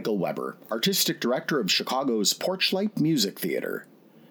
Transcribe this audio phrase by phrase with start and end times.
[0.00, 3.86] Michael Weber, artistic director of Chicago's Porchlight Music Theater.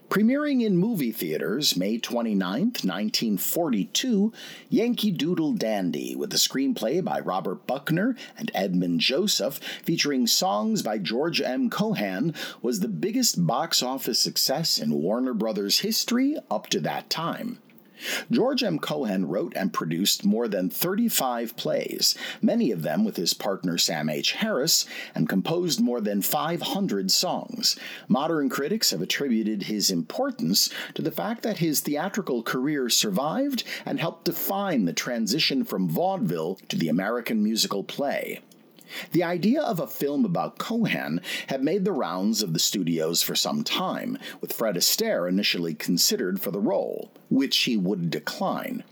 [0.10, 4.34] Premiering in movie theaters May 29, 1942,
[4.70, 10.98] Yankee Doodle Dandy, with a screenplay by Robert Buckner and Edmund Joseph, featuring songs by
[10.98, 11.70] George M.
[11.70, 12.34] Cohan,
[12.64, 17.60] was the biggest box office success in Warner Brothers history up to that time.
[18.32, 18.80] George M.
[18.80, 24.10] Cohan wrote and produced more than 35 plays, many of them with his partner Sam
[24.10, 24.34] H.
[24.34, 27.78] Harris, and composed more than 500 songs.
[28.08, 34.00] Modern critics have attributed his importance to the fact that his theatrical career survived and
[34.00, 38.40] helped define the transition from vaudeville to the American musical play.
[39.12, 43.36] The idea of a film about Cohan had made the rounds of the studios for
[43.36, 48.84] some time, with Fred Astaire initially considered for the role, which he would decline.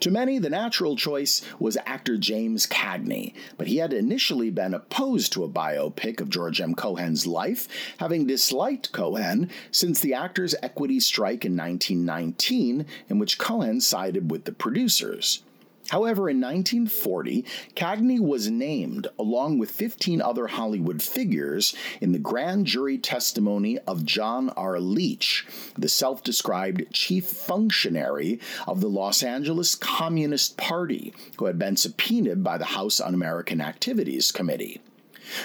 [0.00, 5.34] To many, the natural choice was actor James Cagney, but he had initially been opposed
[5.34, 6.74] to a biopic of George M.
[6.74, 13.82] Cohan's life, having disliked Cohan since the actor's equity strike in 1919, in which Cohan
[13.82, 15.42] sided with the producers.
[15.90, 22.66] However, in 1940, Cagney was named, along with 15 other Hollywood figures, in the grand
[22.66, 24.80] jury testimony of John R.
[24.80, 25.46] Leech,
[25.78, 32.42] the self described chief functionary of the Los Angeles Communist Party, who had been subpoenaed
[32.42, 34.80] by the House Un American Activities Committee.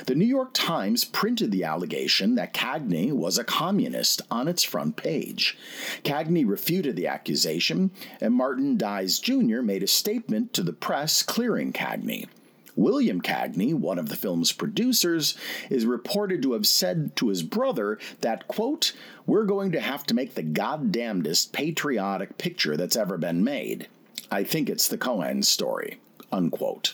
[0.05, 4.95] The New York Times printed the allegation that Cagney was a communist on its front
[4.95, 5.57] page.
[6.03, 9.61] Cagney refuted the accusation, and Martin Dies Jr.
[9.61, 12.27] made a statement to the press clearing Cagney.
[12.75, 15.35] William Cagney, one of the film's producers,
[15.69, 18.93] is reported to have said to his brother that, quote,
[19.25, 23.87] we're going to have to make the goddamnedest patriotic picture that's ever been made.
[24.31, 25.99] I think it's the Cohan story,
[26.31, 26.93] unquote.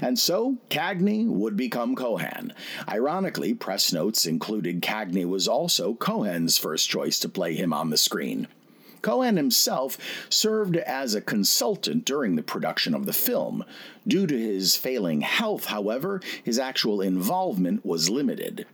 [0.00, 2.52] And so, Cagney would become Cohan.
[2.88, 7.96] Ironically, press notes included Cagney was also Cohan's first choice to play him on the
[7.96, 8.48] screen.
[9.02, 9.98] Cohan himself
[10.30, 13.62] served as a consultant during the production of the film.
[14.06, 18.66] Due to his failing health, however, his actual involvement was limited.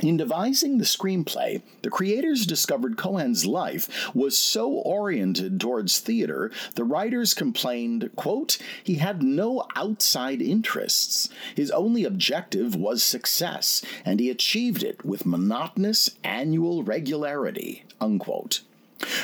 [0.00, 6.84] In devising the screenplay, the creators discovered Cohan's life was so oriented towards theater, the
[6.84, 11.28] writers complained, quote, he had no outside interests.
[11.56, 18.60] His only objective was success, and he achieved it with monotonous annual regularity, unquote.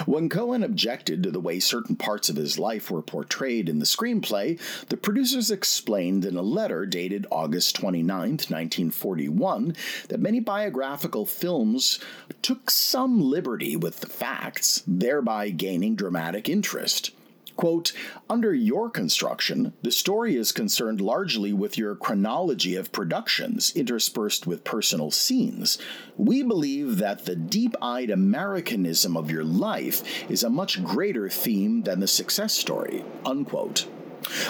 [0.06, 3.84] When Cohan objected to the way certain parts of his life were portrayed in the
[3.84, 9.74] screenplay, the producers explained in a letter dated August 29, 1941,
[10.08, 11.98] that many biographical films
[12.42, 17.10] took some liberty with the facts, thereby gaining dramatic interest.
[17.56, 17.92] Quote,
[18.28, 24.64] under your construction, the story is concerned largely with your chronology of productions interspersed with
[24.64, 25.78] personal scenes.
[26.16, 31.82] We believe that the deep eyed Americanism of your life is a much greater theme
[31.82, 33.04] than the success story.
[33.24, 33.86] Unquote.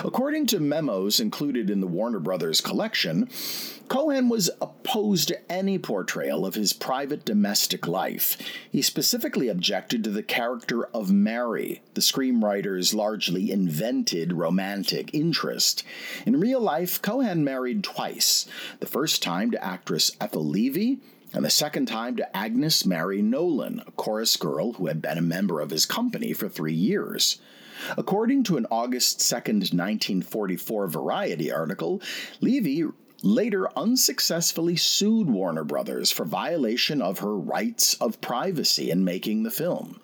[0.05, 3.29] According to memos included in the Warner Brothers collection,
[3.89, 8.39] Cohan was opposed to any portrayal of his private domestic life.
[8.71, 15.85] He specifically objected to the character of Mary, the screenwriter's largely invented romantic interest.
[16.25, 18.47] In real life, Cohan married twice
[18.81, 20.99] the first time to actress Ethel Levy,
[21.33, 25.23] and the second time to Agnes Mary Nolan, a chorus girl who had been a
[25.23, 27.39] member of his company for three years.
[27.97, 32.01] According to an August 2, 1944 Variety article,
[32.41, 32.85] Levy
[33.23, 39.51] later unsuccessfully sued Warner Brothers for violation of her rights of privacy in making the
[39.51, 40.01] film.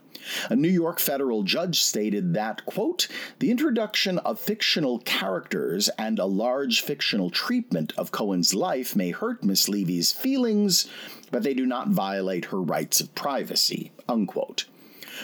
[0.48, 3.08] A New York federal judge stated that, quote,
[3.38, 9.42] the introduction of fictional characters and a large fictional treatment of Cohan's life may hurt
[9.42, 10.88] Miss Levy's feelings,
[11.30, 14.66] but they do not violate her rights of privacy, unquote.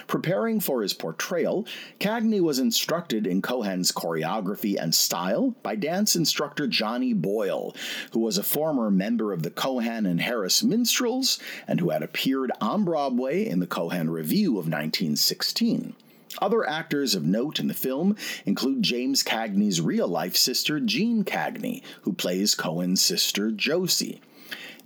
[0.07, 1.67] Preparing for his portrayal,
[2.01, 7.75] Cagney was instructed in Cohan's choreography and style by dance instructor Johnny Boyle,
[8.13, 12.53] who was a former member of the Cohan and Harris Minstrels and who had appeared
[12.61, 15.95] on Broadway in the Cohan Revue of 1916.
[16.41, 21.83] Other actors of note in the film include James Cagney's real life sister, Jeanne Cagney,
[22.03, 24.21] who plays Cohan's sister, Josie.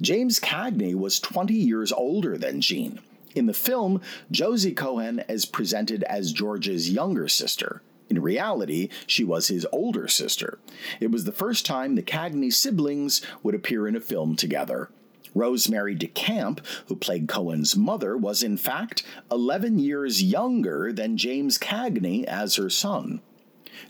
[0.01, 3.01] James Cagney was 20 years older than Jeanne.
[3.35, 4.01] In the film,
[4.31, 7.81] Josie Cohan is presented as George's younger sister.
[8.09, 10.59] In reality, she was his older sister.
[10.99, 14.91] It was the first time the Cagney siblings would appear in a film together.
[15.33, 22.25] Rosemary DeCamp, who played Cohan's mother, was in fact 11 years younger than James Cagney
[22.25, 23.21] as her son.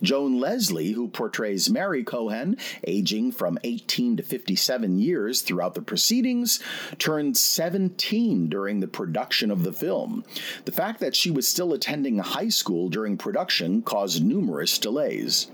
[0.03, 2.57] Joan Leslie, who portrays Mary Cohan,
[2.87, 6.61] aging from 18 to 57 years throughout the proceedings,
[6.99, 10.25] turned 17 during the production of the film.
[10.65, 15.51] The fact that she was still attending high school during production caused numerous delays.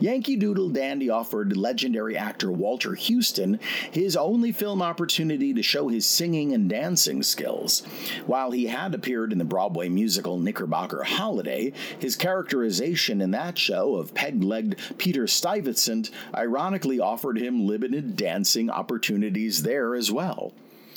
[0.00, 3.58] Yankee Doodle Dandy offered legendary actor Walter Huston
[3.90, 7.80] his only film opportunity to show his singing and dancing skills.
[8.26, 13.96] While he had appeared in the Broadway musical Knickerbocker Holiday, his characterization in that show
[13.96, 20.52] of peg legged Peter Stuyvesant ironically offered him limited dancing opportunities there as well.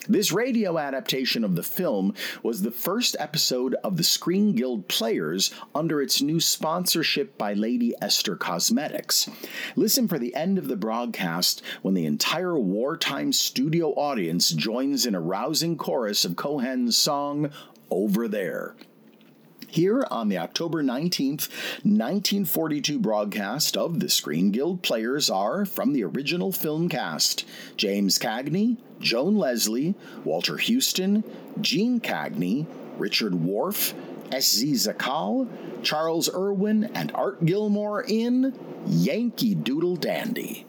[0.10, 5.52] This radio adaptation of the film was the first episode of the Screen Guild Players
[5.76, 9.30] under its new sponsorship by Lady Esther Cosmetics.
[9.76, 15.14] Listen for the end of the broadcast when the entire wartime studio audience joins in
[15.14, 17.52] a rousing chorus of Cohan's song,
[17.92, 18.76] Over There.
[19.72, 21.48] Here on the October 19th,
[21.86, 27.46] 1942 broadcast of the Screen Guild Players are from the original film cast
[27.78, 29.96] James Cagney, Joan Leslie,
[30.26, 31.24] Walter Huston,
[31.62, 33.94] Jeanne Cagney, Richard Whorf,
[34.34, 34.74] S.Z.
[34.74, 35.48] Sakall,
[35.84, 38.54] Charles Irwin, and Art Gilmore in
[38.86, 40.66] Yankee Doodle Dandy.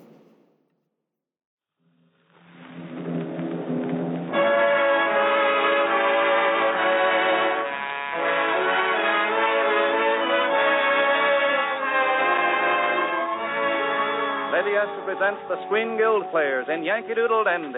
[14.82, 17.72] Lady Esther presents the Screen Guild Players in Yankee Doodle Dandy.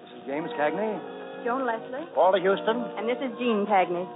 [0.00, 2.06] This is James Cagney, Joan Leslie.
[2.16, 2.84] Walter Huston.
[2.96, 4.06] And this is Jeanne Cagney.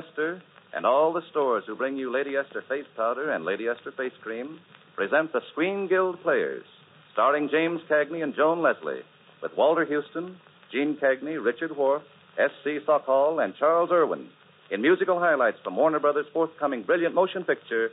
[0.00, 0.42] Esther
[0.74, 4.12] and all the stores who bring you Lady Esther face powder and Lady Esther face
[4.22, 4.58] cream
[4.96, 6.64] present the Screen Guild Players,
[7.12, 9.02] starring James Cagney and Joan Leslie,
[9.42, 10.36] with Walter Huston,
[10.72, 12.02] Jeanne Cagney, Richard Whorf,
[12.38, 12.78] S.Z.
[12.86, 14.28] Sakall, and Charles Irwin,
[14.70, 17.90] in musical highlights from Warner Brothers' forthcoming brilliant motion picture,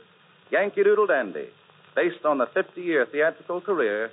[0.50, 1.48] Yankee Doodle Dandy,
[1.96, 4.10] based on the 50 year theatrical career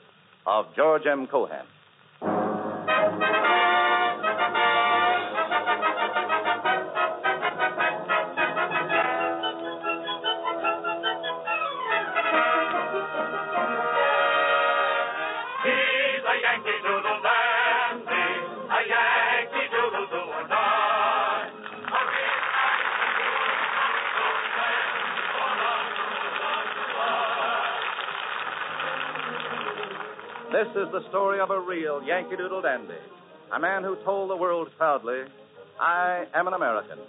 [0.48, 1.28] of George M.
[1.28, 1.66] Cohan.
[30.86, 32.94] Is the story of a real Yankee Doodle dandy,
[33.52, 35.24] a man who told the world proudly,
[35.80, 37.00] I am an American.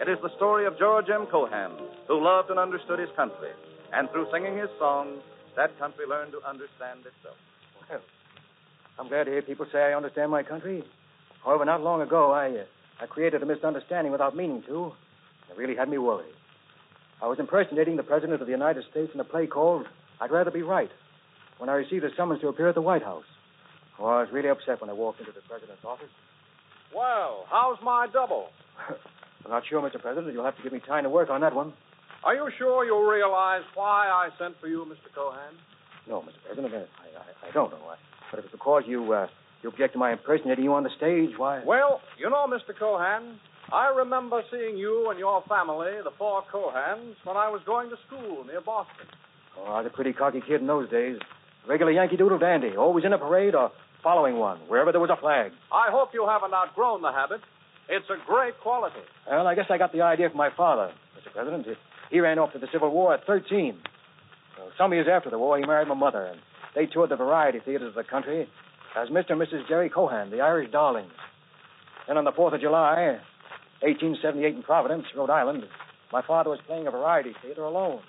[0.00, 1.26] It is the story of George M.
[1.26, 1.72] Cohan,
[2.06, 3.50] who loved and understood his country,
[3.92, 5.22] and through singing his songs,
[5.56, 7.36] that country learned to understand itself.
[7.88, 8.00] Well,
[8.98, 10.84] I'm glad to hear people say I understand my country.
[11.44, 12.64] However, not long ago, I, uh,
[13.00, 14.92] I created a misunderstanding without meaning to.
[15.50, 16.34] It really had me worried.
[17.20, 19.86] I was impersonating the President of the United States in a play called
[20.20, 20.90] I'd Rather Be Right
[21.60, 23.28] when I received a summons to appear at the White House.
[23.98, 26.08] Oh, I was really upset when I walked into the President's office.
[26.96, 28.48] Well, how's my double?
[29.44, 30.00] I'm not sure, Mr.
[30.00, 30.32] President.
[30.32, 31.74] You'll have to give me time to work on that one.
[32.24, 35.14] Are you sure you realize why I sent for you, Mr.
[35.14, 35.54] Cohan?
[36.08, 36.40] No, Mr.
[36.46, 37.84] President, I, I, I don't know.
[37.88, 37.96] I,
[38.30, 39.26] but if it's because you, uh,
[39.62, 41.62] you object to my impersonating you on the stage, why?
[41.64, 42.76] Well, you know, Mr.
[42.78, 43.38] Cohan,
[43.70, 47.96] I remember seeing you and your family, the four Cohans, when I was going to
[48.06, 49.06] school near Boston.
[49.58, 51.18] Oh, I was a pretty cocky kid in those days.
[51.68, 53.70] Regular Yankee Doodle dandy, always in a parade or
[54.02, 55.52] following one, wherever there was a flag.
[55.72, 57.40] I hope you haven't outgrown the habit.
[57.88, 59.00] It's a great quality.
[59.28, 61.32] Well, I guess I got the idea from my father, Mr.
[61.32, 61.66] President.
[62.10, 63.78] He ran off to the Civil War at 13.
[64.56, 66.40] So some years after the war, he married my mother, and
[66.74, 68.48] they toured the variety theaters of the country
[68.96, 69.30] as Mr.
[69.30, 69.68] and Mrs.
[69.68, 71.12] Jerry Cohan, the Irish darlings.
[72.08, 73.18] Then on the 4th of July,
[73.82, 75.64] 1878 in Providence, Rhode Island,
[76.12, 78.00] my father was playing a variety theater alone.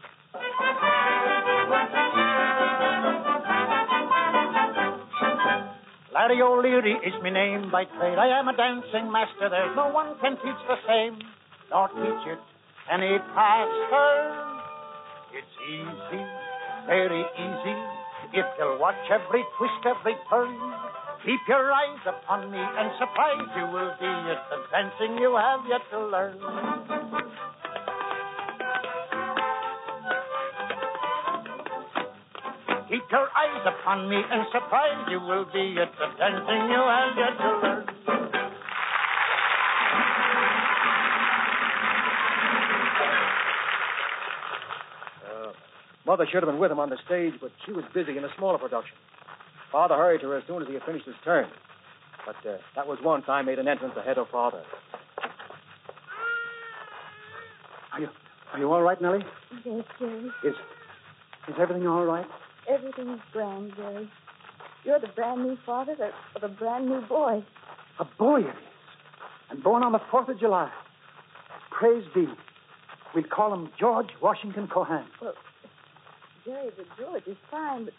[6.14, 8.20] Larry O'Leary is my name by trade.
[8.20, 9.48] I am a dancing master.
[9.48, 11.16] There's no one can teach the same,
[11.72, 12.42] nor teach it
[12.92, 14.12] any faster.
[15.32, 16.24] It's easy,
[16.84, 17.76] very easy,
[18.36, 20.52] if you'll watch every twist, every turn.
[21.24, 25.64] Keep your eyes upon me, and surprised you will be at the dancing you have
[25.64, 27.01] yet to learn.
[33.12, 37.36] Your eyes upon me, and surprised you will be at the dancing you have yet
[37.38, 37.84] to learn.
[45.28, 45.52] Uh,
[46.06, 48.30] Mother should have been with him on the stage, but she was busy in a
[48.38, 48.96] smaller production.
[49.72, 51.50] Father hurried to her as soon as he had finished his turn.
[52.26, 54.64] But uh, that was once I made an entrance ahead of Father.
[57.94, 58.08] Are you
[58.54, 59.24] are you all right, Nellie?
[59.66, 60.30] Yes, Jerry.
[60.46, 60.54] Is
[61.48, 62.28] is everything all right?
[62.68, 64.10] Everything's grand, Jerry.
[64.84, 65.96] You're the brand new father
[66.36, 67.44] of, a brand new boy.
[68.00, 68.56] A boy it is.
[69.50, 70.72] And born on the Fourth of July.
[71.70, 72.28] Praise be.
[73.14, 75.06] We'll call him George Washington Cohan.
[75.22, 75.34] Well,
[76.46, 77.94] Jerry, the George is fine, but,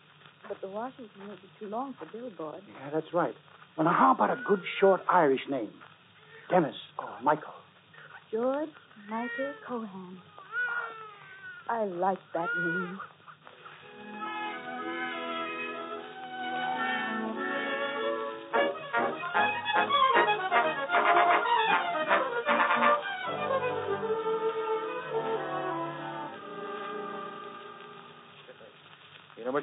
[0.49, 2.62] but the Washington may be too long for billboard.
[2.81, 3.35] Yeah, that's right.
[3.76, 5.71] Well, now, how about a good short Irish name?
[6.50, 7.52] Dennis or Michael?
[8.31, 8.71] George
[9.09, 10.19] Michael Cohan.
[11.69, 12.99] I like that name.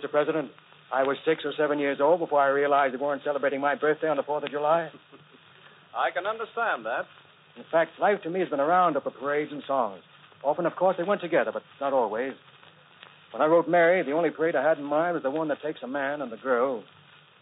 [0.10, 0.12] Mr.
[0.12, 0.52] President,
[0.92, 4.08] I was six or seven years old before I realized they weren't celebrating my birthday
[4.08, 4.90] on the 4th of July.
[5.96, 7.06] I can understand that.
[7.58, 10.02] In fact, life to me has been a roundup of parades and songs.
[10.44, 12.34] Often, of course, they went together, but not always.
[13.32, 15.62] When I wrote Mary, the only parade I had in mind was the one that
[15.62, 16.84] takes a man and the girl,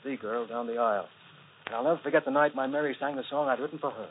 [0.04, 1.08] the girl, down the aisle.
[1.68, 4.08] And I'll never forget the night my Mary sang the song I'd written for her.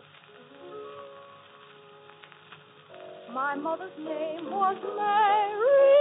[3.33, 5.96] My mother's name was Mary.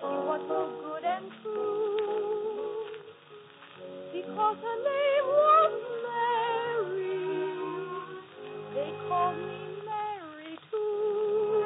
[0.00, 2.84] She was so good and true.
[4.12, 5.72] Because her name was
[6.06, 7.18] Mary,
[8.74, 11.58] they called me Mary too.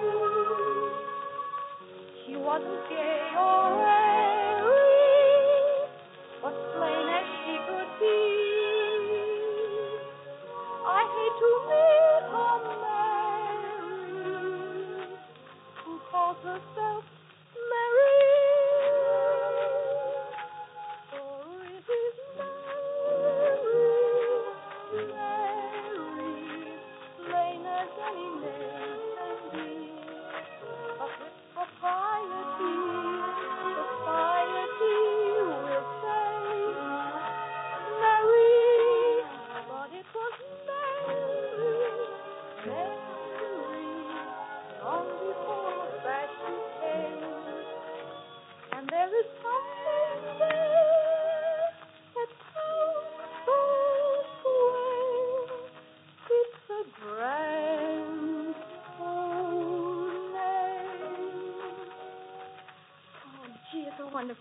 [2.27, 4.02] She wasn't gay or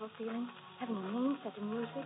[0.02, 0.48] wonderful feeling
[0.80, 2.04] having a name set in music.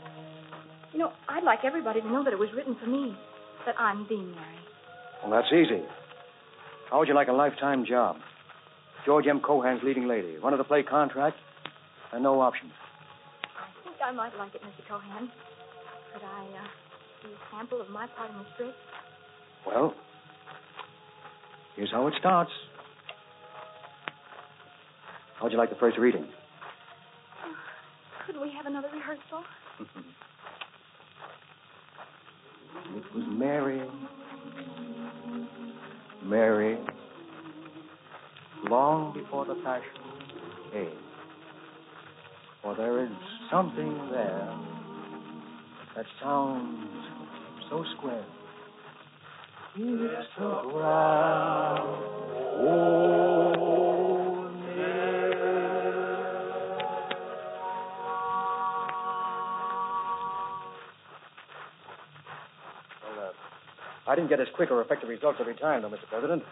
[0.92, 3.16] You know, I'd like everybody to know that it was written for me,
[3.64, 4.58] that I'm the Mary.
[5.22, 5.82] Well, that's easy.
[6.90, 8.16] How would you like a lifetime job?
[9.04, 9.40] George M.
[9.40, 10.38] Cohan's leading lady.
[10.38, 11.36] One of the play contract,
[12.12, 12.72] and no options.
[13.44, 14.86] I think I might like it, Mr.
[14.88, 15.30] Cohan.
[16.12, 16.66] Could I uh,
[17.22, 18.76] see a sample of my part in the script?
[19.66, 19.94] Well,
[21.76, 22.50] here's how it starts.
[25.40, 26.26] How'd you like the first reading?
[28.66, 29.44] Have another rehearsal?
[32.96, 33.80] It was Mary.
[36.24, 36.76] Mary.
[38.68, 39.90] Long before the passion
[40.72, 40.98] came.
[42.60, 43.10] For there is
[43.52, 44.58] something there
[45.94, 46.88] that sounds
[47.70, 48.26] so square.
[49.76, 51.78] It's a grand
[52.58, 53.55] old oh.
[64.16, 66.08] I didn't get as quick or effective results every time, though, Mr.
[66.08, 66.42] President.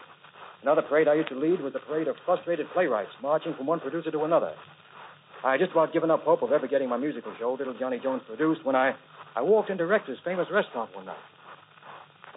[0.61, 3.79] Another parade I used to lead was the parade of frustrated playwrights marching from one
[3.79, 4.53] producer to another.
[5.43, 7.97] I had just about given up hope of ever getting my musical show, Little Johnny
[7.97, 8.93] Jones, produced when I,
[9.35, 11.25] I walked into Rector's famous restaurant one night.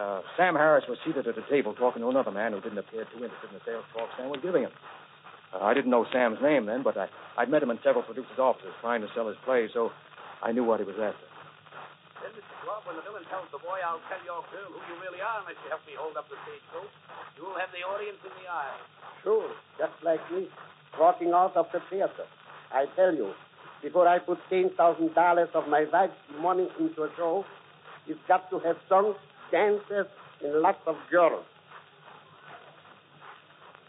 [0.00, 3.04] Uh, Sam Harris was seated at a table talking to another man who didn't appear
[3.04, 4.72] too interested in the sales talk Sam was giving him.
[5.52, 8.38] Uh, I didn't know Sam's name then, but I, I'd met him in several producers'
[8.38, 9.92] offices trying to sell his plays, so
[10.42, 11.27] I knew what he was after.
[12.78, 12.86] Then, Mr.
[12.86, 15.40] Schwab, when the villain tells the boy, I'll tell your girl who you really are
[15.40, 16.90] unless you help me hold up the stagecoach,
[17.36, 18.82] you'll have the audience in the aisle.
[19.22, 20.48] Sure, just like me,
[20.98, 22.26] walking out of the theater.
[22.72, 23.32] I tell you,
[23.82, 27.44] before I put ten thousand dollars of my wife's money into a show,
[28.06, 29.16] you've got to have songs,
[29.50, 30.06] dances,
[30.42, 31.44] and lots of girls.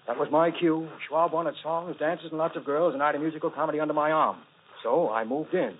[0.07, 0.89] That was my cue.
[1.07, 3.93] Schwab wanted songs, dances, and lots of girls, and I had a musical comedy under
[3.93, 4.37] my arm.
[4.81, 5.77] So I moved in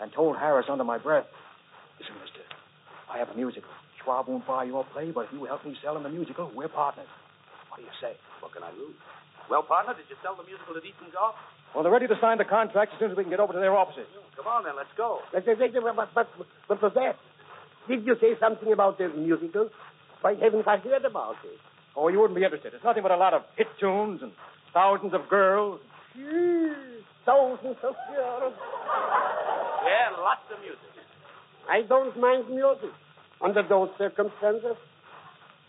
[0.00, 1.37] and told Harris under my breath, listen, mister,
[3.12, 3.70] I have a musical.
[4.02, 6.68] Schwab won't buy your play, but if you help me sell him the musical, we're
[6.68, 7.08] partners.
[7.68, 8.16] What do you say?
[8.40, 8.94] What can I lose?
[9.48, 11.34] Well, partner, did you sell the musical to Deaton Golf?
[11.74, 13.58] Well, they're ready to sign the contract as soon as we can get over to
[13.58, 14.06] their offices.
[14.36, 14.76] Come on, then.
[14.76, 15.20] Let's go.
[15.32, 16.28] But, but, but, but,
[16.68, 17.16] but for that,
[17.88, 19.70] did you say something about the musical?
[20.20, 21.60] Why haven't I heard about it?
[21.96, 22.74] Oh, you wouldn't be interested.
[22.74, 24.32] It's nothing but a lot of hit tunes and
[24.72, 25.80] thousands of girls.
[27.24, 28.54] Thousands of girls.
[29.84, 30.97] Yeah, lots of music.
[31.68, 32.90] I don't mind music
[33.44, 34.76] under those circumstances.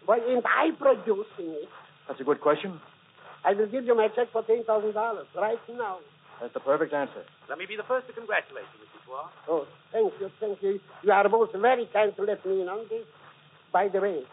[0.05, 1.69] Why ain't I producing it?
[2.07, 2.79] That's a good question.
[3.45, 5.99] I will give you my check for ten thousand dollars right now.
[6.41, 7.23] That's the perfect answer.
[7.49, 9.05] Let me be the first to congratulate you, Mr.
[9.05, 9.29] Schwab.
[9.47, 10.79] Oh, thank you, thank you.
[11.03, 13.05] You are both very kind to let me in on this.
[13.73, 14.23] By the way,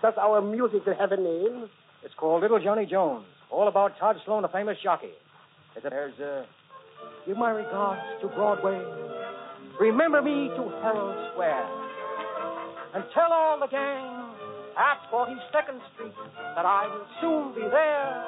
[0.00, 1.68] does our music have a name?
[2.04, 3.26] It's called Little Johnny Jones.
[3.50, 5.10] All about Tod Sloan, a famous jockey.
[5.82, 6.44] There's, uh,
[7.26, 9.25] give my regards to Broadway.
[9.80, 11.68] Remember me to Herald Square.
[12.94, 14.32] And tell all the gang
[14.72, 16.16] at 42nd Street
[16.56, 18.24] that I will soon be there.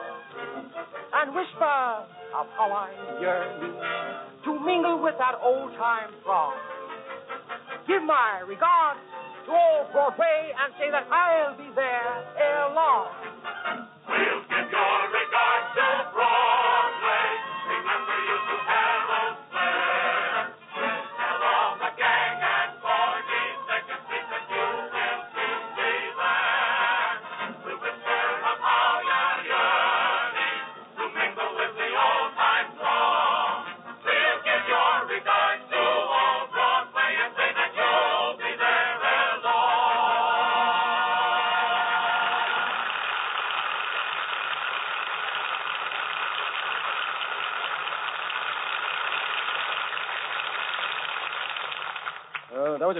[1.14, 2.04] And whisper
[2.36, 3.74] of how I yearn
[4.44, 6.52] to mingle with that old time throng.
[7.88, 9.00] Give my regards
[9.46, 13.27] to old Broadway and say that I'll be there ere long.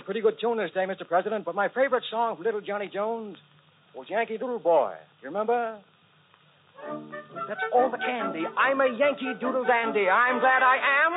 [0.09, 1.05] Pretty good tune this day, Mr.
[1.05, 3.37] President, but my favorite song from Little Johnny Jones
[3.93, 4.97] was Yankee Doodle Boy.
[5.21, 5.77] You remember?
[7.45, 8.49] That's all the candy.
[8.57, 10.09] I'm a Yankee Doodle dandy.
[10.09, 11.13] I'm glad I am.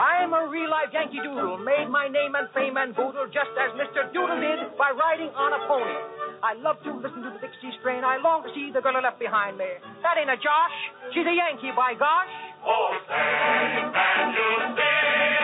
[0.00, 1.60] I'm a real life Yankee Doodle.
[1.60, 4.08] Made my name and fame and boodle just as Mr.
[4.08, 5.92] Doodle did by riding on a pony.
[6.40, 8.00] I love to listen to the Dixie strain.
[8.00, 9.68] I long to see the girl I left behind me.
[10.00, 10.76] That ain't a Josh.
[11.12, 12.32] She's a Yankee, by gosh.
[12.64, 15.41] Oh, say, can you sing?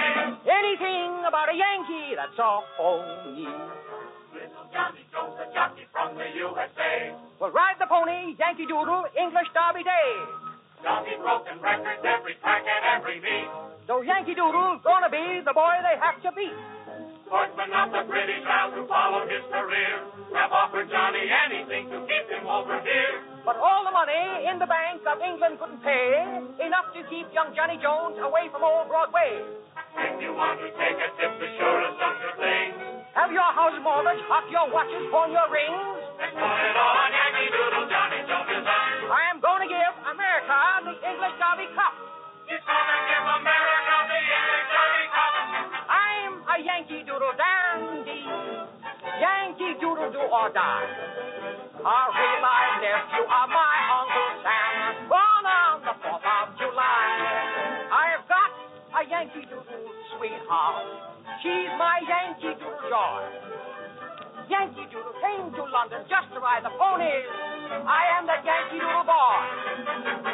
[0.68, 3.48] Anything about a Yankee, that's all phony.
[4.36, 7.16] Little Johnny Jones, a jockey from the USA.
[7.40, 10.12] Well, ride the pony, Yankee Doodle, English Derby Day.
[10.84, 13.48] Johnny broken records every track and every meet.
[13.88, 16.52] So Yankee Doodle's gonna be the boy they have to beat.
[17.24, 20.04] Sportsmen of the British Isles who followed his career
[20.36, 23.24] have offered Johnny anything to keep him over here.
[23.48, 26.20] But all the money in the Bank of England couldn't pay
[26.60, 29.40] enough to keep young Johnny Jones away from old Broadway.
[29.40, 32.76] If you want to take a tip, be sure to such a thing.
[33.16, 35.96] Have your house mortgage, hot your watches, pawn your rings.
[36.20, 38.68] And put it on Yankee Doodle, Johnny Jones.
[38.68, 41.96] I am going to give America the English Derby Cup.
[42.52, 45.32] He's gonna give America the English Derby Cup.
[45.88, 48.28] I'm a Yankee Doodle dandy.
[49.24, 51.37] Yankee Doodle do or die.
[51.78, 57.06] Real live nephew of my Uncle Sam, born on the 4th of July.
[57.86, 58.50] I've got
[58.98, 60.86] a Yankee Doodle sweetheart.
[61.38, 63.22] She's my Yankee Doodle joy.
[64.50, 67.30] Yankee Doodle came to London just to ride the ponies.
[67.70, 70.27] I am the Yankee Doodle boy.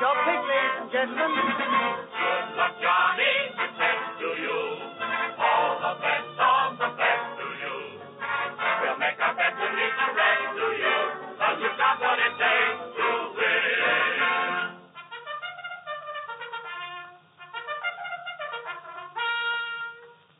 [0.00, 1.28] Your pick, ladies and gentlemen.
[1.28, 3.34] Good luck, Johnny.
[3.52, 4.58] Success to you.
[5.36, 6.28] All the best
[6.80, 7.76] the best to you.
[8.80, 10.66] We'll make our best the rest to
[11.60, 13.60] you've got what it takes to win.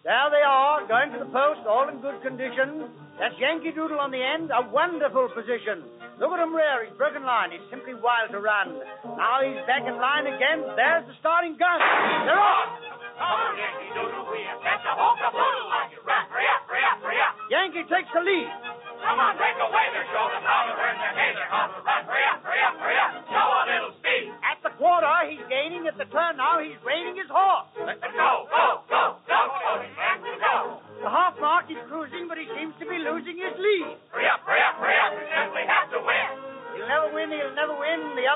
[0.08, 2.88] There they are, going to the post, all in good condition.
[3.20, 5.84] That's Yankee Doodle on the end, a wonderful position.
[6.20, 7.48] Look at him rear, he's broken line.
[7.48, 8.76] He's simply wild to run.
[9.16, 10.68] Now he's back in line again.
[10.76, 11.80] There's the starting gun.
[12.28, 12.76] They're off.
[13.20, 16.00] Oh, Yankee Doodle, we have got to hold the poodle on you.
[16.04, 17.32] Rap, hurry up, hurry up, hurry up.
[17.48, 18.52] Yankee takes the lead.
[19.00, 19.86] Come on, break away.
[20.12, 21.32] Show them how to earn their hay.
[21.32, 21.68] They're run.
[21.88, 23.10] Hurry up, hurry up, hurry up.
[23.24, 24.28] Show a little speed.
[24.44, 25.88] At the quarter, he's gaining.
[25.88, 27.68] At the turn now, he's reining his horse.
[27.80, 29.40] Let them go, go, go, go,
[29.84, 30.84] we go.
[31.00, 33.99] The half mark is cruising, but he seems to be losing his lead.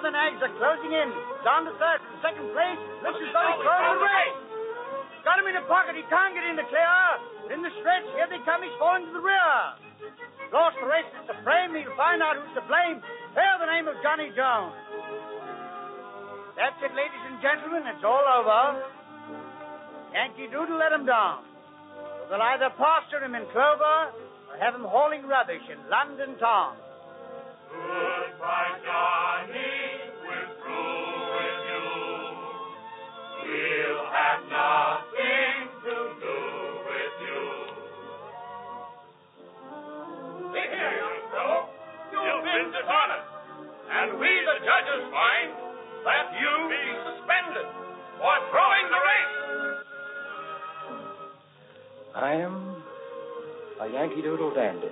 [0.05, 1.09] The nags are closing in.
[1.49, 2.77] Down to third, second place.
[3.01, 4.37] Though he's throwing the race.
[5.25, 7.01] Got him in the pocket, he can't get in the clear.
[7.49, 9.57] In the stretch, here they come, he's falling to the rear.
[10.53, 13.01] Lost the race is the frame, he'll find out who's to blame.
[13.33, 14.77] Bear the name of Johnny Jones.
[16.53, 18.85] That's it, ladies and gentlemen, it's all over.
[20.13, 21.49] Yankee Doodle let him down.
[22.29, 24.13] They'll either pasture him in clover
[24.53, 26.77] or have him hauling rubbish in London town.
[27.73, 29.84] Goodbye, Johnny.
[44.05, 45.51] And we, the judges, find
[46.05, 47.67] that you be suspended
[48.19, 49.37] for throwing the race.
[52.15, 52.83] I am
[53.81, 54.89] a Yankee Doodle dandy.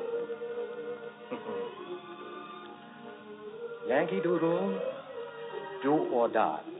[3.89, 4.81] Yankee Doodle,
[5.83, 6.72] do or die.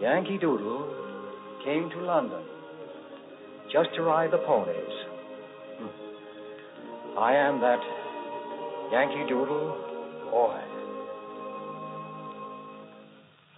[0.00, 0.92] Yankee Doodle
[1.64, 2.44] came to London
[3.72, 4.94] just to ride the ponies.
[5.80, 7.18] Hmm.
[7.18, 7.80] I am that
[8.92, 9.72] Yankee Doodle
[10.30, 10.60] boy.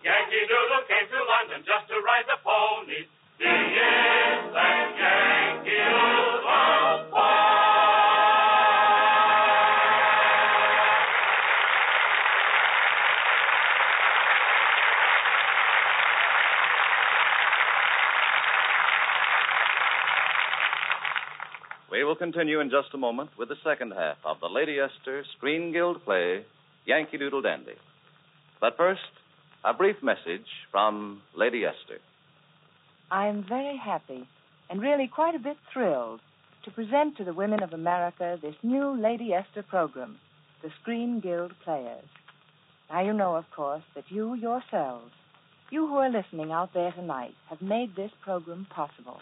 [0.07, 3.11] Yankee Doodle came to London just to ride the ponies.
[3.39, 4.08] He
[22.19, 26.05] continue in just a moment with the second half of the Lady Esther Screen Guild
[26.05, 26.45] play,
[26.85, 27.77] Yankee Doodle Dandy.
[28.61, 29.01] But first,
[29.65, 32.01] a brief message from Lady Esther.
[33.11, 34.27] I'm very happy
[34.69, 36.21] and really quite a bit thrilled
[36.65, 40.19] to present to the women of America this new Lady Esther program,
[40.63, 42.05] the Screen Guild Players.
[42.91, 45.13] Now, you know, of course, that you yourselves,
[45.71, 49.21] you who are listening out there tonight, have made this program possible.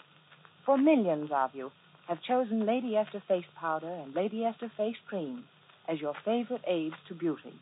[0.65, 1.71] For millions of you
[2.07, 5.43] have chosen Lady Esther face powder and Lady Esther face cream
[5.89, 7.53] as your favorite aids to beauty.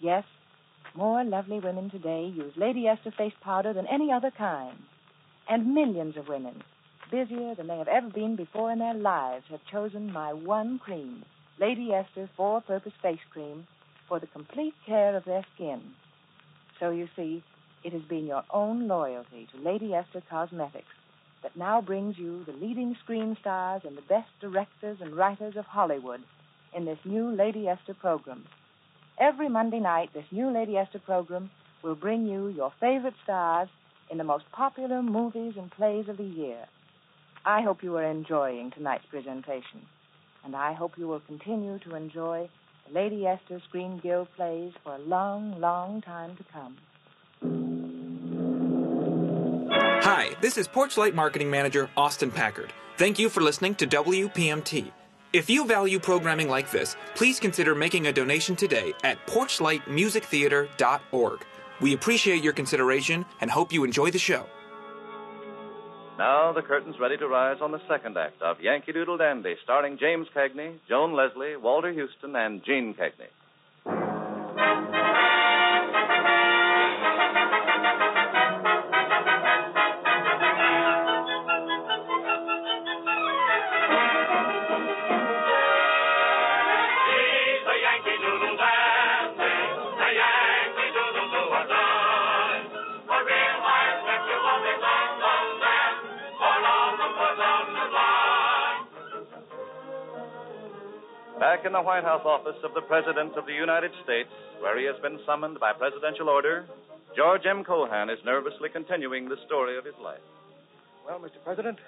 [0.00, 0.24] Yes,
[0.94, 4.76] more lovely women today use Lady Esther face powder than any other kind.
[5.48, 6.62] And millions of women,
[7.10, 11.24] busier than they have ever been before in their lives, have chosen my one cream,
[11.60, 13.66] Lady Esther Four Purpose Face Cream,
[14.08, 15.80] for the complete care of their skin.
[16.80, 17.44] So you see,
[17.84, 20.86] it has been your own loyalty to Lady Esther Cosmetics
[21.42, 25.64] that now brings you the leading screen stars and the best directors and writers of
[25.64, 26.20] Hollywood
[26.74, 28.44] in this new Lady Esther program.
[29.18, 31.50] Every Monday night, this new Lady Esther program
[31.82, 33.68] will bring you your favorite stars
[34.10, 36.66] in the most popular movies and plays of the year.
[37.44, 39.86] I hope you are enjoying tonight's presentation,
[40.44, 42.48] and I hope you will continue to enjoy
[42.92, 46.76] Lady Esther Screen Guild plays for a long, long time to come.
[50.12, 52.72] Hi, this is Porchlight Marketing Manager Austin Packard.
[52.96, 54.90] Thank you for listening to WPMT.
[55.32, 61.46] If you value programming like this, please consider making a donation today at porchlightmusictheater.org.
[61.80, 64.46] We appreciate your consideration and hope you enjoy the show.
[66.18, 69.96] Now the curtain's ready to rise on the second act of Yankee Doodle Dandy, starring
[69.96, 73.28] James Cagney, Joan Leslie, Walter Huston, and Jeanne Cagney.
[101.70, 104.28] In the White House office of the President of the United States,
[104.58, 106.64] where he has been summoned by presidential order,
[107.14, 107.62] George M.
[107.62, 110.18] Cohan is nervously continuing the story of his life.
[111.06, 111.38] Well, Mr.
[111.44, 111.78] President,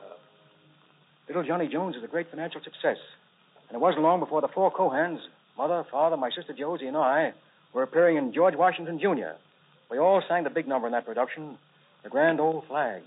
[0.00, 0.14] uh,
[1.28, 2.96] little Johnny Jones is a great financial success.
[3.68, 5.20] And it wasn't long before the four Cohans,
[5.58, 7.34] mother, father, my sister Josie, and I,
[7.74, 9.36] were appearing in George Washington Jr.
[9.90, 11.58] We all sang the big number in that production,
[12.02, 13.02] The Grand Old Flag.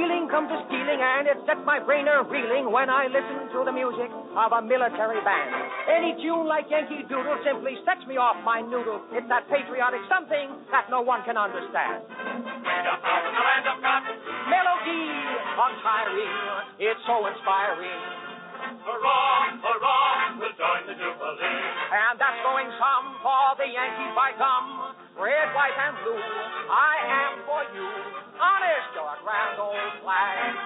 [0.00, 3.68] Feeling come to stealing, and it sets my brain a reeling when I listen to
[3.68, 5.52] the music of a military band.
[5.92, 9.04] Any tune like Yankee Doodle simply sets me off my noodle.
[9.12, 12.08] It's that patriotic something that no one can understand.
[12.08, 14.16] way up north in the land of cotton.
[14.48, 15.04] Melody
[15.60, 16.36] untiring,
[16.80, 18.00] it's so inspiring.
[18.80, 21.60] Hurrah, hurrah, we'll join the Jubilee.
[21.92, 24.96] And that's going some for the Yankees by gum.
[25.20, 28.19] Red, white, and blue, I am for you.
[28.40, 30.56] Honest, you're a grand old flag.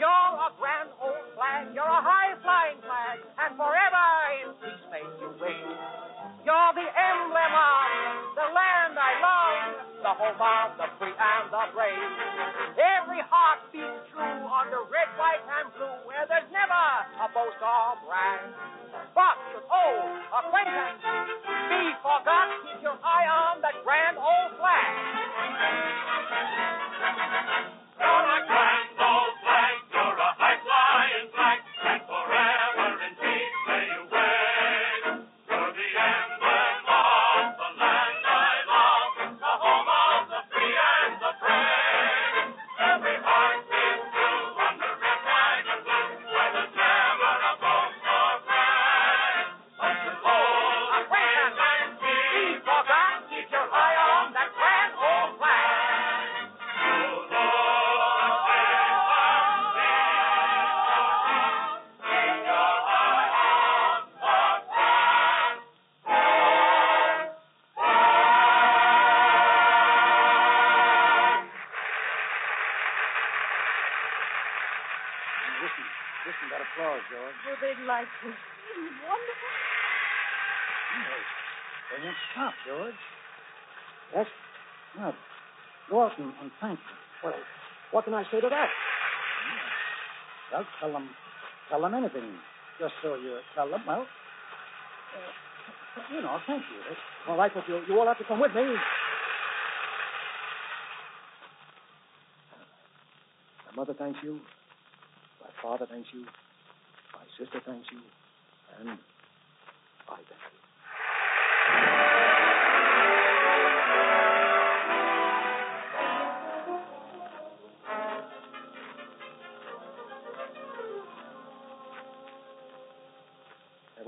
[0.00, 1.68] You're a grand old flag.
[1.76, 3.20] You're a high flying flag.
[3.36, 4.08] And forever
[4.40, 5.76] in peace may you wave.
[6.48, 11.64] You're the emblem of the land I love, the home of the free and the
[11.76, 12.12] brave.
[12.80, 16.84] Every heart beats true under red, white, and blue, where there's never
[17.20, 18.40] a boast or brag.
[19.12, 21.04] But should old acquaintance
[21.68, 26.17] be forgot, keep your eye on that grand old flag.
[28.00, 28.77] You're
[88.08, 88.68] can I say to that?
[90.50, 91.10] Well, tell them,
[91.68, 92.24] tell them anything.
[92.80, 94.06] Just so you tell them, well,
[95.12, 96.78] uh, you know, thank you.
[96.88, 98.62] That's All right, but you, you all have to come with me.
[103.66, 104.40] My mother thanks you.
[105.42, 106.24] My father thanks you.
[107.12, 108.00] My sister thanks you.
[108.80, 108.98] And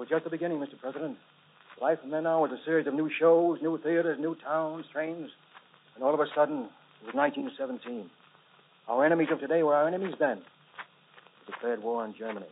[0.01, 0.81] was just the beginning, Mr.
[0.81, 1.19] President.
[1.79, 5.29] Life from then on was a series of new shows, new theaters, new towns, trains,
[5.95, 6.71] and all of a sudden,
[7.03, 8.09] it was 1917.
[8.89, 10.39] Our enemies of today were our enemies then.
[11.47, 12.47] We declared war on Germany.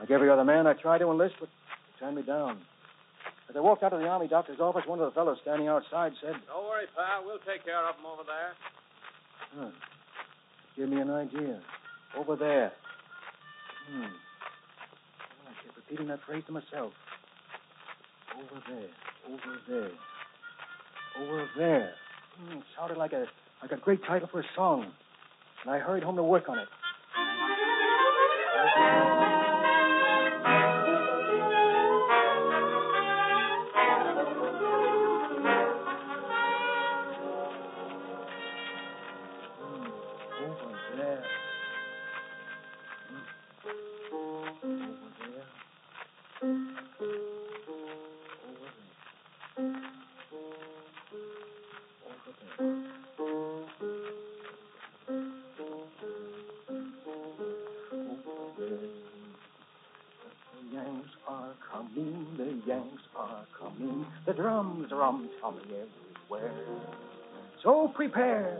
[0.00, 2.58] Like every other man, I tried to enlist, but they turned me down.
[3.48, 6.14] As I walked out of the army doctor's office, one of the fellows standing outside
[6.20, 7.22] said, Don't worry, pal.
[7.24, 8.52] We'll take care of them over there.
[9.56, 9.70] huh,
[10.76, 11.60] give me an idea.
[12.16, 12.72] Over there.
[13.90, 14.00] Hmm.
[14.02, 14.10] Well,
[15.46, 16.92] I kept repeating that phrase to myself.
[18.36, 18.88] Over there,
[19.28, 19.90] over there,
[21.20, 21.92] over there.
[22.38, 23.26] Hmm, it sounded like a
[23.62, 24.92] like a great title for a song.
[25.64, 26.68] And I hurried home to work on it.
[62.70, 66.54] Yanks are coming, the drums rum tumming everywhere.
[67.64, 68.56] So prepare,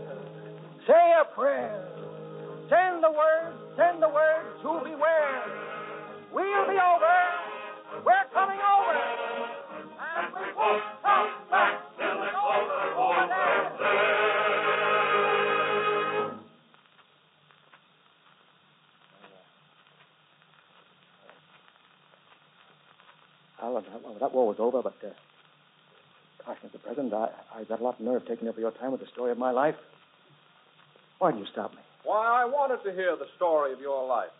[0.84, 1.86] say a prayer,
[2.68, 5.44] send the word, send the word to beware.
[6.34, 8.98] We'll be over, we're coming over,
[9.78, 10.82] and we won't
[24.20, 25.10] that, war was over, but, uh,
[26.46, 26.82] gosh, Mr.
[26.82, 29.32] President, I, I got a lot of nerve taking up your time with the story
[29.32, 29.76] of my life.
[31.18, 31.78] Why did you stop me?
[32.04, 34.30] Why, I wanted to hear the story of your life.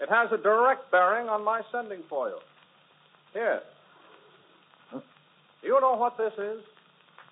[0.00, 2.38] It has a direct bearing on my sending for you.
[3.32, 3.60] Here.
[4.90, 5.00] Huh?
[5.62, 6.60] Do you know what this is?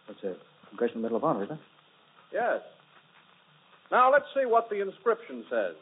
[0.09, 0.37] It's a
[0.69, 1.61] Congressional Medal of Honor, isn't it?
[2.33, 2.61] Yes.
[3.91, 5.75] Now, let's see what the inscription says.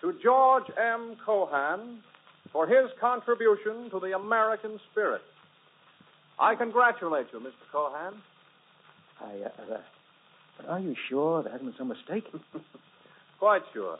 [0.00, 1.16] To George M.
[1.24, 2.02] Cohan
[2.52, 5.22] for his contribution to the American spirit.
[6.38, 7.52] I congratulate you, Mr.
[7.70, 8.14] Cohan.
[9.20, 9.78] I, uh, uh,
[10.56, 12.24] but are you sure there hasn't been some mistake?
[13.38, 13.98] Quite sure.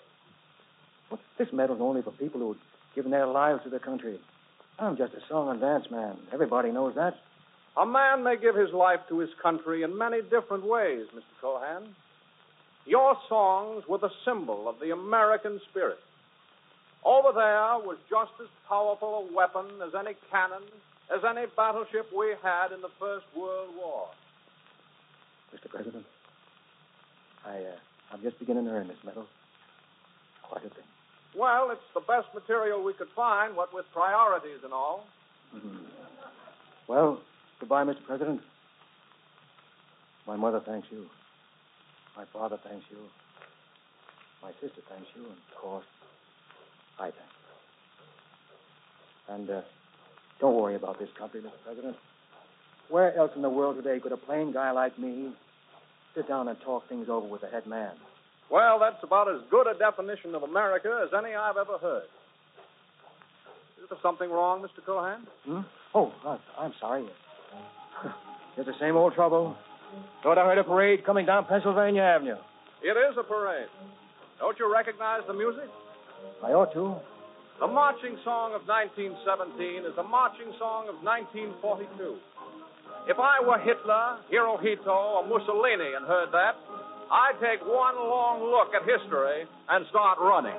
[1.11, 2.57] Well, this medal's only for people who've
[2.95, 4.19] given their lives to the country.
[4.79, 6.17] I'm just a song and dance man.
[6.33, 7.15] Everybody knows that.
[7.77, 11.23] A man may give his life to his country in many different ways, Mr.
[11.41, 11.95] Cohan.
[12.85, 15.99] Your songs were the symbol of the American spirit.
[17.05, 20.63] Over there was just as powerful a weapon as any cannon,
[21.13, 24.09] as any battleship we had in the First World War.
[25.55, 25.69] Mr.
[25.69, 26.07] President,
[27.45, 27.77] I, uh,
[28.13, 29.27] I'm just beginning to earn this medal.
[30.43, 30.85] Quite a thing.
[31.37, 35.07] Well, it's the best material we could find, what with priorities and all.
[35.55, 35.85] Mhm.
[36.87, 37.21] Well,
[37.59, 38.05] goodbye, Mr.
[38.07, 38.43] President.
[40.27, 41.09] My mother thanks you.
[42.17, 42.99] My father thanks you.
[44.43, 45.85] My sister thanks you, and of course,
[46.99, 47.15] I thank
[49.29, 49.35] you.
[49.35, 49.61] And uh,
[50.41, 51.53] don't worry about this country, Mr.
[51.65, 51.97] President.
[52.89, 55.33] Where else in the world today could a plain guy like me
[56.15, 57.93] sit down and talk things over with a head man?
[58.51, 62.05] Well, that's about as good a definition of America as any I've ever heard.
[63.83, 64.85] Is there something wrong, Mr.
[64.85, 65.27] Cohan?
[65.45, 65.61] Hmm?
[65.95, 66.13] Oh,
[66.59, 67.07] I'm sorry.
[68.55, 69.57] It's the same old trouble.
[70.23, 72.37] Thought I heard a parade coming down Pennsylvania Avenue.
[72.83, 73.69] It is a parade.
[74.39, 75.65] Don't you recognize the music?
[76.43, 76.97] I ought to.
[77.61, 82.19] The marching song of 1917 is the marching song of 1942.
[83.07, 86.59] If I were Hitler, Hirohito, or Mussolini and heard that,
[87.11, 90.59] I'd take one long look at history and start running.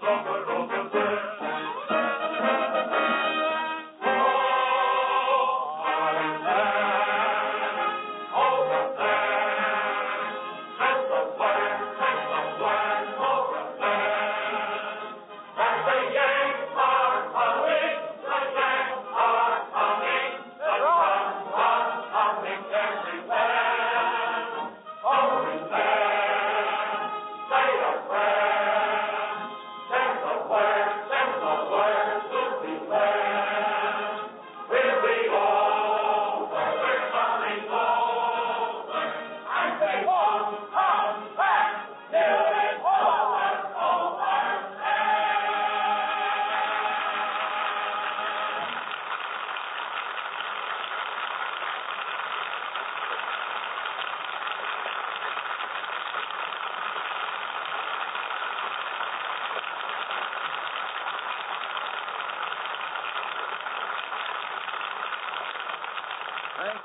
[0.00, 0.35] Thank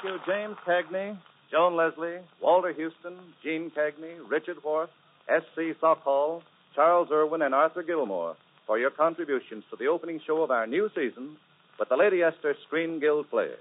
[0.04, 1.18] you, James Cagney,
[1.52, 4.90] Joan Leslie, Walter Huston, Jeanne Cagney, Richard Whorf,
[5.28, 5.74] S.Z.
[5.82, 6.42] Sakall,
[6.76, 8.36] Charles Irwin, and Arthur Gilmore
[8.66, 11.38] for your contributions to the opening show of our new season
[11.80, 13.60] with the Lady Esther Screen Guild Players.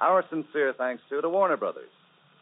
[0.00, 1.90] Our sincere thanks to Warner Brothers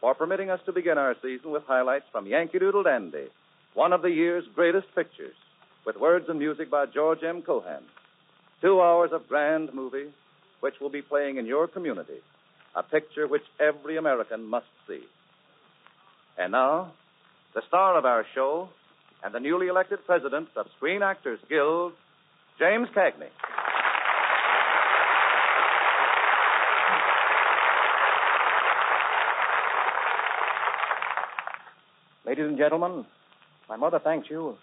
[0.01, 3.27] for permitting us to begin our season with highlights from Yankee Doodle Dandy,
[3.73, 5.35] one of the year's greatest pictures,
[5.85, 7.41] with words and music by George M.
[7.41, 7.83] Cohan.
[8.61, 10.11] Two hours of grand movie,
[10.59, 12.21] which will be playing in your community,
[12.75, 15.03] a picture which every American must see.
[16.37, 16.93] And now,
[17.53, 18.69] the star of our show
[19.23, 21.93] and the newly elected president of Screen Actors Guild,
[22.59, 23.29] James Cagney.
[32.25, 33.05] Ladies and gentlemen,
[33.69, 34.57] my mother thanks you.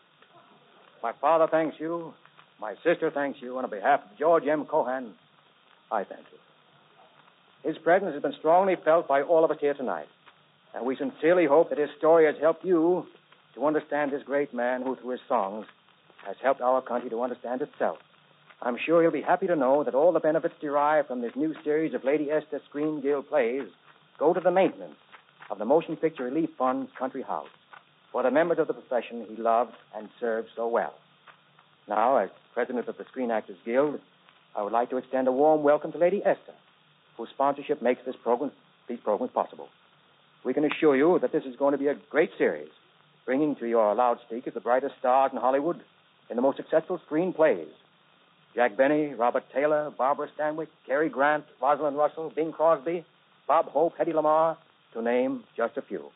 [1.03, 2.13] My father thanks you.
[2.61, 3.57] My sister thanks you.
[3.59, 4.67] On behalf of George M.
[4.67, 5.15] Cohan,
[5.91, 6.50] I thank you.
[7.63, 10.09] His presence has been strongly felt by all of us here tonight.
[10.75, 13.07] And we sincerely hope that his story has helped you
[13.55, 15.67] to understand this great man who, through his songs,
[16.27, 17.99] has helped our country to understand itself.
[18.63, 21.55] I'm sure he'll be happy to know that all the benefits derived from this new
[21.65, 23.69] series of Lady Esther Screen Guild plays
[24.19, 24.97] go to the maintenance
[25.51, 27.49] of the Motion Picture Relief Fund's Country House
[28.13, 30.95] for the members of the profession he loved and served so well.
[31.89, 33.99] Now, as president of the Screen Actors Guild,
[34.55, 36.55] I would like to extend a warm welcome to Lady Esther,
[37.21, 38.51] whose sponsorship makes this program,
[38.89, 39.69] these programs possible.
[40.43, 42.71] We can assure you that this is going to be a great series,
[43.27, 45.83] bringing to your loudspeakers the brightest stars in Hollywood
[46.31, 47.69] in the most successful screenplays.
[48.55, 53.05] Jack Benny, Robert Taylor, Barbara Stanwyck, Cary Grant, Rosalind Russell, Bing Crosby,
[53.47, 54.57] Bob Hope, Hedy Lamarr,
[54.95, 56.11] to name just a few.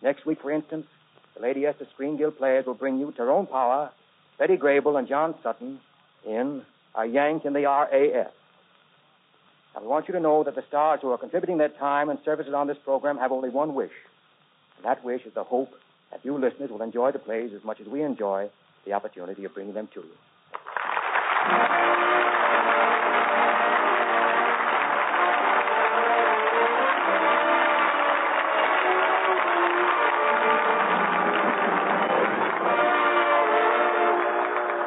[0.00, 0.86] Next week, for instance,
[1.34, 3.90] the Lady Esther Screen Guild players will bring you Tyrone Power,
[4.38, 5.80] Betty Grable, and John Sutton
[6.24, 6.62] in
[6.94, 8.30] A Yank in the RAF.
[9.76, 12.54] I want you to know that the stars who are contributing their time and services
[12.54, 13.92] on this program have only one wish.
[14.76, 15.70] And that wish is the hope
[16.12, 18.48] that you listeners will enjoy the plays as much as we enjoy
[18.84, 20.14] the opportunity of bringing them to you.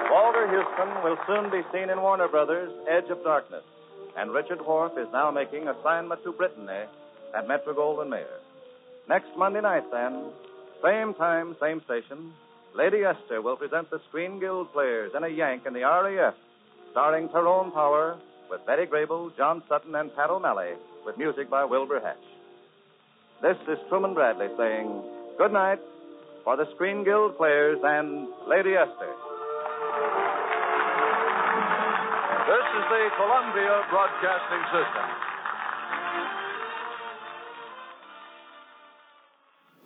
[0.10, 0.48] Walter
[1.04, 3.64] will soon be seen in Warner Brothers' Edge of Darkness,
[4.18, 6.86] and Richard Whorf is now making assignment to Brittany
[7.38, 8.39] at Metro Goldwyn Mayer.
[9.07, 10.32] Next Monday night, then,
[10.84, 12.34] same time, same station,
[12.76, 16.34] Lady Esther will present the Screen Guild Players in a Yank in the RAF,
[16.91, 18.18] starring Tyrone Power
[18.49, 20.74] with Betty Grable, John Sutton, and Pat O'Malley,
[21.05, 22.18] with music by Wilbur Hatch.
[23.41, 25.03] This is Truman Bradley saying
[25.38, 25.80] good night
[26.43, 29.13] for the Screen Guild Players and Lady Esther.
[32.48, 35.28] This is the Columbia Broadcasting System.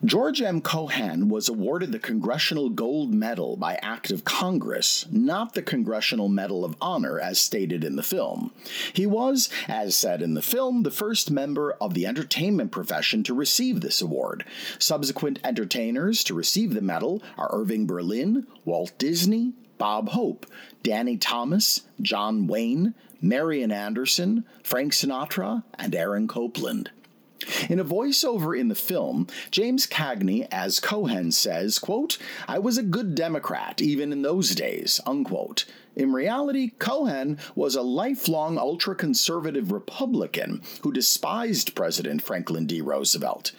[0.06, 0.62] George M.
[0.62, 6.64] Cohan was awarded the Congressional Gold Medal by Act of Congress, not the Congressional Medal
[6.64, 8.52] of Honor as stated in the film.
[8.94, 13.34] He was, as said in the film, the first member of the entertainment profession to
[13.34, 14.46] receive this award.
[14.78, 20.46] Subsequent entertainers to receive the medal are Irving Berlin, Walt Disney, Bob Hope,
[20.84, 26.92] Danny Thomas, John Wayne, Marian Anderson, Frank Sinatra, and Aaron Copland.
[27.68, 32.84] In a voiceover in the film, James Cagney, as Cohan says, quote, I was a
[32.84, 35.66] good Democrat even in those days, unquote.
[35.94, 42.80] In reality, Cohan was a lifelong ultra conservative Republican who despised President Franklin D.
[42.80, 43.52] Roosevelt.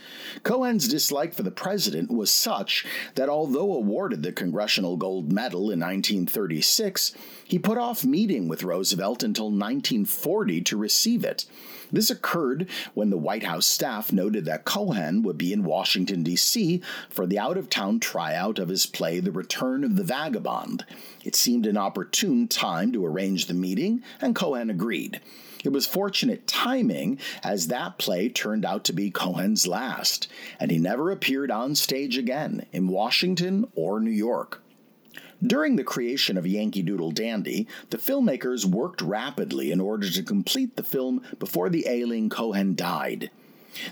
[0.43, 5.80] Cohan's dislike for the president was such that although awarded the Congressional Gold Medal in
[5.80, 7.12] 1936,
[7.45, 11.45] he put off meeting with Roosevelt until 1940 to receive it.
[11.93, 16.80] This occurred when the White House staff noted that Cohan would be in Washington, D.C.
[17.11, 20.87] for the out of town tryout of his play The Return of the Vagabond.
[21.22, 21.76] It seemed an
[22.48, 25.20] time to arrange the meeting, and Cohan agreed.
[25.64, 30.78] It was fortunate timing, as that play turned out to be Cohan's last, and he
[30.78, 34.62] never appeared on stage again in Washington or New York.
[35.42, 40.76] During the creation of Yankee Doodle Dandy, the filmmakers worked rapidly in order to complete
[40.76, 43.30] the film before the ailing Cohan died.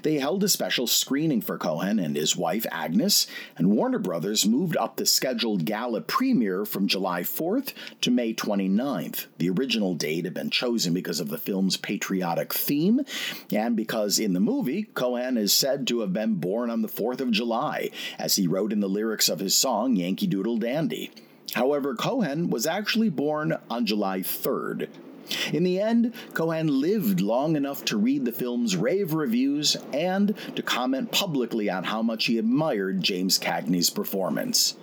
[0.03, 3.27] They held a special screening for Cohan and his wife Agnes,
[3.57, 9.27] and Warner Brothers moved up the scheduled gala premiere from July 4th to May 29th.
[9.39, 13.01] The original date had been chosen because of the film's patriotic theme,
[13.53, 17.21] and because in the movie, Cohan is said to have been born on the 4th
[17.21, 21.11] of July, as he wrote in the lyrics of his song Yankee Doodle Dandy.
[21.55, 24.89] However, Cohan was actually born on July 3rd.
[25.53, 30.63] In the end, Cohan lived long enough to read the film's rave reviews and to
[30.63, 34.77] comment publicly on how much he admired James Cagney's performance.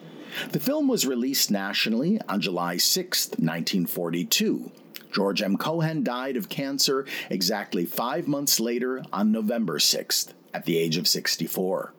[0.51, 4.71] The film was released nationally on July 6, 1942.
[5.11, 5.57] George M.
[5.57, 11.07] Cohan died of cancer exactly five months later on November 6th, at the age of
[11.07, 11.93] 64.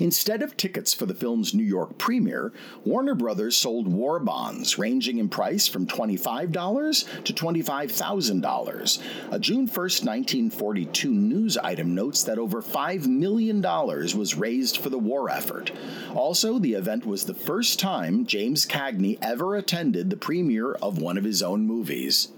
[0.00, 2.52] Instead of tickets for the film's New York premiere,
[2.84, 9.02] Warner Brothers sold war bonds ranging in price from $25 to $25,000.
[9.30, 14.98] A June 1, 1942 news item notes that over $5 million was raised for the
[14.98, 15.72] war effort.
[16.14, 21.16] Also, the event was the first time James Cagney ever attended the premiere of one
[21.18, 22.28] of his own movies.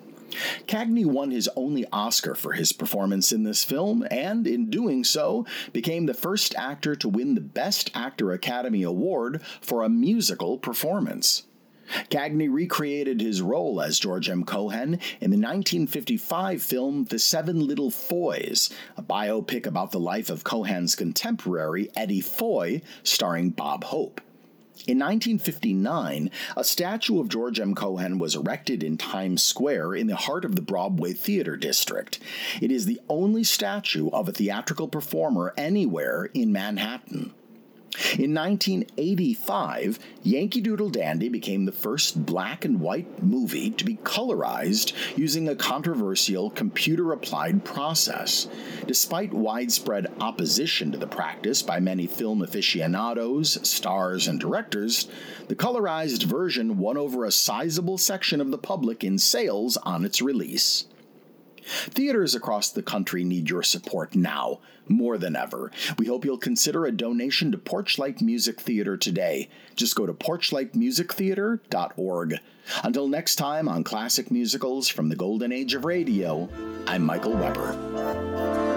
[0.66, 5.47] Cagney won his only Oscar for his performance in this film, and in doing so,
[5.72, 11.45] became the first actor to win the Best Actor Academy Award for a musical performance.
[12.11, 14.45] Cagney recreated his role as George M.
[14.45, 20.45] Cohan in the 1955 film The Seven Little Foys, a biopic about the life of
[20.45, 24.20] Cohan's contemporary Eddie Foy, starring Bob Hope.
[24.86, 27.74] In 1959, a statue of George M.
[27.74, 32.18] Cohan was erected in Times Square in the heart of the Broadway Theater District.
[32.60, 37.32] It is the only statue of a theatrical performer anywhere in Manhattan.
[38.18, 44.92] In 1985, Yankee Doodle Dandy became the first black and white movie to be colorized
[45.16, 48.49] using a controversial computer applied process.
[48.88, 55.07] Despite widespread opposition to the practice by many film aficionados, stars, and directors,
[55.47, 60.20] the colorized version won over a sizable section of the public in sales on its
[60.20, 60.86] release.
[61.66, 65.70] Theaters across the country need your support now, more than ever.
[65.98, 69.48] We hope you'll consider a donation to Porchlight Music Theater today.
[69.74, 72.38] Just go to porchlightmusictheater.org.
[72.82, 76.48] Until next time on Classic Musicals from the Golden Age of Radio,
[76.86, 78.73] I'm Michael Weber.